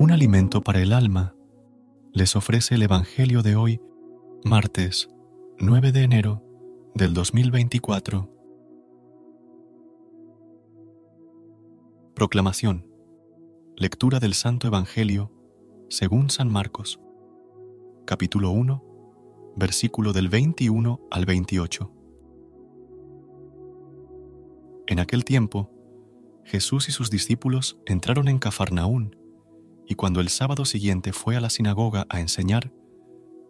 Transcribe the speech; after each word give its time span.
Un 0.00 0.12
alimento 0.12 0.60
para 0.60 0.80
el 0.80 0.92
alma 0.92 1.34
les 2.12 2.36
ofrece 2.36 2.76
el 2.76 2.84
Evangelio 2.84 3.42
de 3.42 3.56
hoy, 3.56 3.80
martes 4.44 5.10
9 5.58 5.90
de 5.90 6.04
enero 6.04 6.44
del 6.94 7.14
2024. 7.14 8.30
Proclamación. 12.14 12.86
Lectura 13.76 14.20
del 14.20 14.34
Santo 14.34 14.68
Evangelio 14.68 15.32
según 15.88 16.30
San 16.30 16.48
Marcos. 16.48 17.00
Capítulo 18.06 18.52
1, 18.52 19.54
versículo 19.56 20.12
del 20.12 20.28
21 20.28 21.00
al 21.10 21.26
28. 21.26 21.92
En 24.86 25.00
aquel 25.00 25.24
tiempo, 25.24 25.72
Jesús 26.44 26.88
y 26.88 26.92
sus 26.92 27.10
discípulos 27.10 27.80
entraron 27.84 28.28
en 28.28 28.38
Cafarnaún 28.38 29.16
y 29.88 29.94
cuando 29.94 30.20
el 30.20 30.28
sábado 30.28 30.66
siguiente 30.66 31.14
fue 31.14 31.36
a 31.36 31.40
la 31.40 31.48
sinagoga 31.48 32.06
a 32.10 32.20
enseñar, 32.20 32.70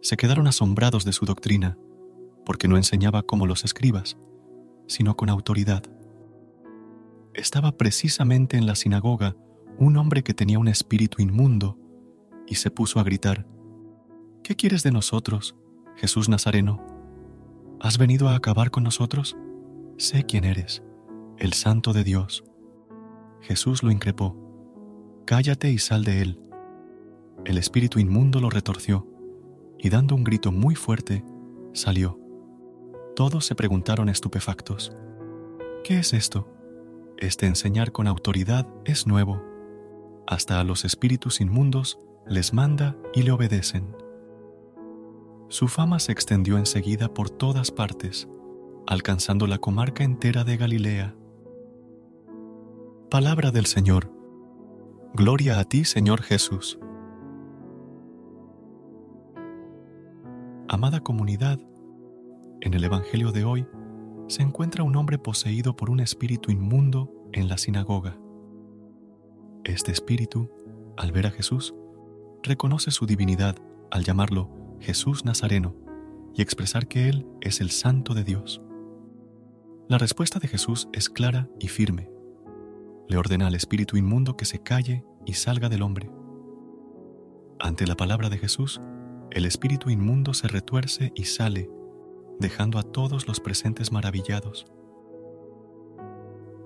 se 0.01 0.15
quedaron 0.15 0.47
asombrados 0.47 1.03
de 1.03 1.11
su 1.11 1.25
doctrina, 1.25 1.77
porque 2.45 2.69
no 2.69 2.77
enseñaba 2.77 3.23
como 3.23 3.45
los 3.45 3.65
escribas, 3.65 4.17
sino 4.87 5.17
con 5.17 5.29
autoridad. 5.29 5.83
Estaba 7.33 7.73
precisamente 7.73 8.55
en 8.55 8.65
la 8.65 8.75
sinagoga 8.75 9.35
un 9.77 9.97
hombre 9.97 10.23
que 10.23 10.33
tenía 10.33 10.59
un 10.59 10.69
espíritu 10.69 11.21
inmundo, 11.21 11.77
y 12.47 12.55
se 12.55 12.71
puso 12.71 13.01
a 13.01 13.03
gritar, 13.03 13.45
¿Qué 14.41 14.55
quieres 14.55 14.81
de 14.81 14.91
nosotros, 14.91 15.57
Jesús 15.97 16.29
Nazareno? 16.29 16.81
¿Has 17.81 17.97
venido 17.97 18.29
a 18.29 18.35
acabar 18.35 18.71
con 18.71 18.83
nosotros? 18.83 19.35
Sé 19.97 20.23
quién 20.23 20.45
eres, 20.45 20.83
el 21.37 21.51
Santo 21.51 21.91
de 21.91 22.05
Dios. 22.05 22.45
Jesús 23.41 23.83
lo 23.83 23.91
increpó 23.91 24.48
Cállate 25.29 25.69
y 25.69 25.77
sal 25.77 26.03
de 26.05 26.23
él. 26.23 26.39
El 27.45 27.59
espíritu 27.59 27.99
inmundo 27.99 28.39
lo 28.39 28.49
retorció, 28.49 29.05
y 29.77 29.89
dando 29.89 30.15
un 30.15 30.23
grito 30.23 30.51
muy 30.51 30.73
fuerte, 30.73 31.23
salió. 31.71 32.19
Todos 33.15 33.45
se 33.45 33.53
preguntaron 33.53 34.09
estupefactos, 34.09 34.91
¿qué 35.83 35.99
es 35.99 36.13
esto? 36.13 36.51
Este 37.19 37.45
enseñar 37.45 37.91
con 37.91 38.07
autoridad 38.07 38.67
es 38.85 39.05
nuevo. 39.05 39.39
Hasta 40.25 40.59
a 40.59 40.63
los 40.63 40.83
espíritus 40.83 41.41
inmundos 41.41 41.99
les 42.25 42.51
manda 42.51 42.97
y 43.13 43.21
le 43.21 43.29
obedecen. 43.29 43.95
Su 45.47 45.67
fama 45.67 45.99
se 45.99 46.11
extendió 46.11 46.57
enseguida 46.57 47.13
por 47.13 47.29
todas 47.29 47.69
partes, 47.69 48.27
alcanzando 48.87 49.45
la 49.45 49.59
comarca 49.59 50.03
entera 50.03 50.43
de 50.43 50.57
Galilea. 50.57 51.15
Palabra 53.11 53.51
del 53.51 53.67
Señor. 53.67 54.18
Gloria 55.15 55.59
a 55.59 55.63
ti, 55.63 55.85
Señor 55.85 56.21
Jesús. 56.21 56.79
Amada 60.67 60.99
comunidad, 60.99 61.59
en 62.61 62.75
el 62.75 62.83
Evangelio 62.83 63.31
de 63.31 63.43
hoy 63.43 63.67
se 64.27 64.43
encuentra 64.43 64.83
un 64.83 64.95
hombre 64.95 65.17
poseído 65.17 65.75
por 65.75 65.89
un 65.89 65.99
espíritu 65.99 66.51
inmundo 66.51 67.11
en 67.33 67.49
la 67.49 67.57
sinagoga. 67.57 68.19
Este 69.63 69.91
espíritu, 69.91 70.51
al 70.95 71.11
ver 71.11 71.25
a 71.25 71.31
Jesús, 71.31 71.73
reconoce 72.43 72.91
su 72.91 73.07
divinidad 73.07 73.55
al 73.89 74.03
llamarlo 74.03 74.77
Jesús 74.79 75.25
Nazareno 75.25 75.75
y 76.35 76.43
expresar 76.43 76.87
que 76.87 77.09
Él 77.09 77.25
es 77.41 77.61
el 77.61 77.71
Santo 77.71 78.13
de 78.13 78.23
Dios. 78.23 78.61
La 79.87 79.97
respuesta 79.97 80.37
de 80.37 80.47
Jesús 80.47 80.87
es 80.93 81.09
clara 81.09 81.49
y 81.59 81.67
firme 81.67 82.18
le 83.09 83.17
ordena 83.17 83.47
al 83.47 83.55
espíritu 83.55 83.97
inmundo 83.97 84.37
que 84.37 84.45
se 84.45 84.59
calle 84.59 85.03
y 85.25 85.33
salga 85.33 85.67
del 85.67 85.81
hombre. 85.81 86.09
Ante 87.59 87.87
la 87.87 87.97
palabra 87.97 88.29
de 88.29 88.37
Jesús, 88.37 88.79
el 89.31 89.45
espíritu 89.45 89.89
inmundo 89.89 90.33
se 90.33 90.47
retuerce 90.47 91.11
y 91.15 91.25
sale, 91.25 91.69
dejando 92.39 92.77
a 92.77 92.83
todos 92.83 93.27
los 93.27 93.39
presentes 93.39 93.91
maravillados. 93.91 94.67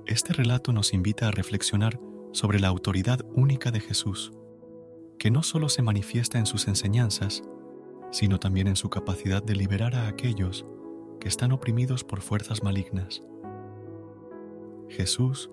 Este 0.05 0.33
relato 0.33 0.73
nos 0.73 0.93
invita 0.93 1.29
a 1.29 1.31
reflexionar 1.31 1.99
sobre 2.33 2.59
la 2.59 2.67
autoridad 2.67 3.21
única 3.35 3.71
de 3.71 3.79
Jesús, 3.79 4.33
que 5.17 5.31
no 5.31 5.43
solo 5.43 5.69
se 5.69 5.81
manifiesta 5.81 6.39
en 6.39 6.45
sus 6.45 6.67
enseñanzas, 6.67 7.41
sino 8.11 8.37
también 8.37 8.67
en 8.67 8.75
su 8.75 8.89
capacidad 8.89 9.41
de 9.41 9.55
liberar 9.55 9.95
a 9.95 10.07
aquellos 10.07 10.65
que 11.21 11.29
están 11.29 11.53
oprimidos 11.53 12.03
por 12.03 12.19
fuerzas 12.19 12.63
malignas. 12.63 13.23
Jesús 14.89 15.49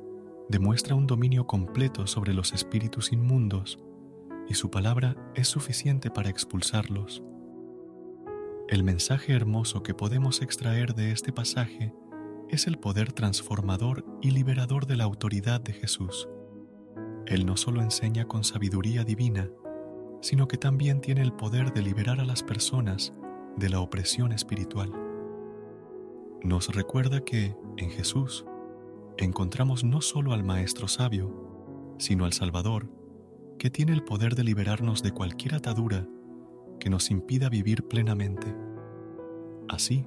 demuestra 0.50 0.96
un 0.96 1.06
dominio 1.06 1.46
completo 1.46 2.08
sobre 2.08 2.34
los 2.34 2.52
espíritus 2.52 3.12
inmundos 3.12 3.78
y 4.48 4.54
su 4.54 4.68
palabra 4.68 5.16
es 5.36 5.46
suficiente 5.46 6.10
para 6.10 6.28
expulsarlos. 6.28 7.22
El 8.68 8.82
mensaje 8.82 9.32
hermoso 9.32 9.84
que 9.84 9.94
podemos 9.94 10.42
extraer 10.42 10.96
de 10.96 11.12
este 11.12 11.32
pasaje 11.32 11.94
es 12.48 12.66
el 12.66 12.78
poder 12.78 13.12
transformador 13.12 14.04
y 14.20 14.32
liberador 14.32 14.86
de 14.86 14.96
la 14.96 15.04
autoridad 15.04 15.60
de 15.60 15.72
Jesús. 15.72 16.28
Él 17.26 17.46
no 17.46 17.56
solo 17.56 17.80
enseña 17.80 18.24
con 18.24 18.42
sabiduría 18.42 19.04
divina, 19.04 19.48
sino 20.20 20.48
que 20.48 20.58
también 20.58 21.00
tiene 21.00 21.22
el 21.22 21.32
poder 21.32 21.72
de 21.72 21.82
liberar 21.82 22.18
a 22.18 22.24
las 22.24 22.42
personas 22.42 23.14
de 23.56 23.68
la 23.68 23.78
opresión 23.78 24.32
espiritual. 24.32 24.92
Nos 26.42 26.74
recuerda 26.74 27.20
que, 27.20 27.54
en 27.76 27.90
Jesús, 27.90 28.44
encontramos 29.24 29.84
no 29.84 30.00
solo 30.00 30.32
al 30.32 30.44
Maestro 30.44 30.88
Sabio, 30.88 31.94
sino 31.98 32.24
al 32.24 32.32
Salvador, 32.32 32.88
que 33.58 33.70
tiene 33.70 33.92
el 33.92 34.04
poder 34.04 34.34
de 34.34 34.44
liberarnos 34.44 35.02
de 35.02 35.12
cualquier 35.12 35.54
atadura 35.54 36.06
que 36.78 36.90
nos 36.90 37.10
impida 37.10 37.48
vivir 37.48 37.86
plenamente. 37.86 38.54
Así, 39.68 40.06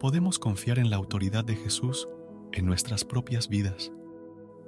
podemos 0.00 0.38
confiar 0.38 0.78
en 0.78 0.88
la 0.88 0.96
autoridad 0.96 1.44
de 1.44 1.56
Jesús 1.56 2.08
en 2.52 2.64
nuestras 2.64 3.04
propias 3.04 3.48
vidas, 3.48 3.92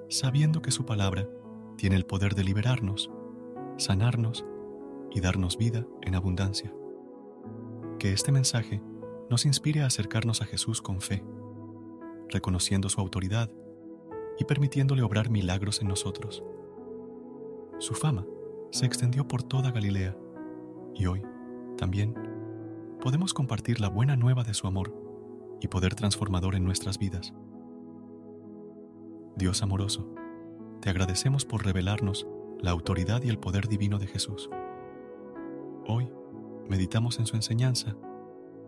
sabiendo 0.08 0.60
que 0.60 0.70
su 0.70 0.84
palabra 0.84 1.28
tiene 1.76 1.96
el 1.96 2.04
poder 2.04 2.34
de 2.34 2.44
liberarnos, 2.44 3.10
sanarnos 3.78 4.44
y 5.10 5.20
darnos 5.20 5.56
vida 5.56 5.86
en 6.02 6.14
abundancia. 6.14 6.74
Que 7.98 8.12
este 8.12 8.32
mensaje 8.32 8.82
nos 9.30 9.46
inspire 9.46 9.82
a 9.82 9.86
acercarnos 9.86 10.42
a 10.42 10.44
Jesús 10.44 10.82
con 10.82 11.00
fe 11.00 11.24
reconociendo 12.28 12.88
su 12.88 13.00
autoridad 13.00 13.50
y 14.38 14.44
permitiéndole 14.44 15.02
obrar 15.02 15.30
milagros 15.30 15.80
en 15.80 15.88
nosotros. 15.88 16.42
Su 17.78 17.94
fama 17.94 18.26
se 18.70 18.86
extendió 18.86 19.26
por 19.26 19.42
toda 19.42 19.70
Galilea 19.70 20.16
y 20.94 21.06
hoy, 21.06 21.22
también, 21.76 22.14
podemos 23.00 23.34
compartir 23.34 23.80
la 23.80 23.88
buena 23.88 24.16
nueva 24.16 24.44
de 24.44 24.54
su 24.54 24.66
amor 24.66 24.94
y 25.60 25.68
poder 25.68 25.94
transformador 25.94 26.54
en 26.54 26.64
nuestras 26.64 26.98
vidas. 26.98 27.34
Dios 29.36 29.62
amoroso, 29.62 30.14
te 30.80 30.90
agradecemos 30.90 31.44
por 31.44 31.64
revelarnos 31.64 32.26
la 32.60 32.70
autoridad 32.70 33.22
y 33.22 33.28
el 33.28 33.38
poder 33.38 33.68
divino 33.68 33.98
de 33.98 34.06
Jesús. 34.06 34.48
Hoy 35.86 36.10
meditamos 36.68 37.18
en 37.18 37.26
su 37.26 37.36
enseñanza 37.36 37.96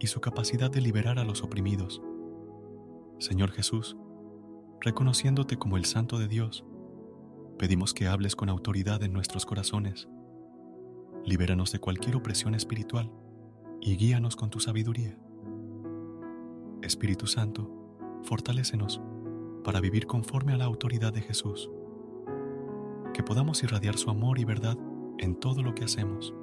y 0.00 0.08
su 0.08 0.20
capacidad 0.20 0.70
de 0.70 0.80
liberar 0.80 1.18
a 1.18 1.24
los 1.24 1.42
oprimidos 1.42 2.02
Señor 3.18 3.50
Jesús, 3.50 3.96
reconociéndote 4.80 5.58
como 5.58 5.76
el 5.76 5.84
Santo 5.84 6.18
de 6.18 6.28
Dios, 6.28 6.64
pedimos 7.58 7.94
que 7.94 8.06
hables 8.06 8.36
con 8.36 8.48
autoridad 8.48 9.02
en 9.02 9.12
nuestros 9.12 9.46
corazones. 9.46 10.08
Libéranos 11.24 11.72
de 11.72 11.80
cualquier 11.80 12.16
opresión 12.16 12.54
espiritual 12.54 13.10
y 13.80 13.96
guíanos 13.96 14.36
con 14.36 14.50
tu 14.50 14.60
sabiduría. 14.60 15.18
Espíritu 16.82 17.26
Santo, 17.26 17.70
fortalécenos 18.22 19.00
para 19.64 19.80
vivir 19.80 20.06
conforme 20.06 20.52
a 20.52 20.56
la 20.56 20.64
autoridad 20.64 21.12
de 21.12 21.22
Jesús. 21.22 21.70
Que 23.12 23.22
podamos 23.22 23.62
irradiar 23.62 23.96
su 23.96 24.10
amor 24.10 24.38
y 24.38 24.44
verdad 24.44 24.76
en 25.18 25.34
todo 25.40 25.62
lo 25.62 25.74
que 25.74 25.84
hacemos. 25.84 26.34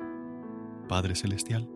Padre 0.89 1.15
Celestial, 1.15 1.69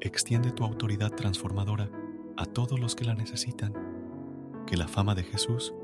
extiende 0.00 0.50
tu 0.50 0.64
autoridad 0.64 1.10
transformadora 1.10 1.90
a 2.36 2.46
todos 2.46 2.80
los 2.80 2.96
que 2.96 3.04
la 3.04 3.14
necesitan. 3.14 3.93
Que 4.66 4.76
la 4.76 4.88
fama 4.88 5.14
de 5.14 5.22
Jesús 5.22 5.74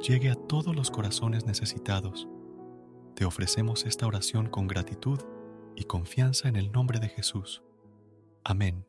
llegue 0.00 0.30
a 0.30 0.34
todos 0.34 0.74
los 0.74 0.90
corazones 0.90 1.44
necesitados. 1.46 2.26
Te 3.14 3.24
ofrecemos 3.24 3.84
esta 3.84 4.06
oración 4.06 4.48
con 4.48 4.66
gratitud 4.66 5.20
y 5.76 5.84
confianza 5.84 6.48
en 6.48 6.56
el 6.56 6.72
nombre 6.72 7.00
de 7.00 7.08
Jesús. 7.08 7.62
Amén. 8.44 8.86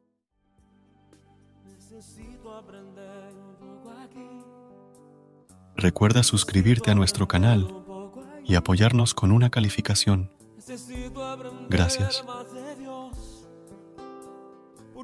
Recuerda 5.76 6.24
suscribirte 6.24 6.92
a 6.92 6.96
nuestro 6.96 7.28
canal 7.28 7.68
y 8.44 8.56
apoyarnos 8.56 9.14
con 9.14 9.32
una 9.32 9.50
calificación. 9.50 10.32
Gracias. 11.70 12.24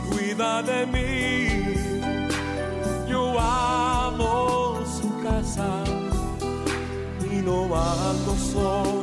Cuida 0.00 0.62
de 0.62 0.86
mí. 0.86 1.48
Yo 3.08 3.38
amo 3.38 4.80
su 4.86 5.22
casa 5.22 5.84
y 7.30 7.36
no 7.42 7.64
ando 7.74 8.34
solo. 8.36 9.02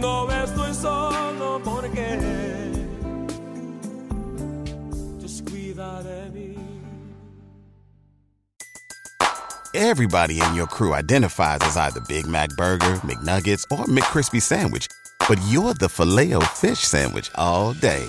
No 0.00 0.30
estoy 0.30 0.72
solo 0.74 1.60
porque 1.62 2.18
Dios 5.18 5.42
cuida 5.42 6.02
de 6.02 6.30
mí. 6.30 6.56
Everybody 9.74 10.40
in 10.40 10.54
your 10.54 10.66
crew 10.66 10.94
identifies 10.94 11.60
as 11.62 11.76
either 11.76 12.00
Big 12.08 12.26
Mac 12.26 12.50
Burger, 12.56 12.96
McNuggets, 13.04 13.64
or 13.70 13.84
McCrispy 13.86 14.40
Sandwich. 14.40 14.88
But 15.28 15.38
you're 15.48 15.74
the 15.74 15.88
Filet-O-Fish 15.88 16.80
Sandwich 16.80 17.30
all 17.36 17.74
day. 17.74 18.08